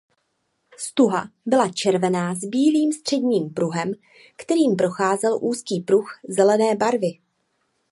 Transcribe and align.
Stuha 0.77 1.31
byla 1.45 1.69
červená 1.69 2.35
s 2.35 2.39
bílým 2.39 2.91
středním 2.91 3.53
pruhem 3.53 3.91
kterým 4.35 4.75
procházel 4.75 5.39
úzký 5.41 5.79
pruh 5.79 6.19
zelené 6.23 6.75
barvy. 6.75 7.17